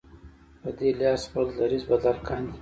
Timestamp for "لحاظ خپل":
0.99-1.45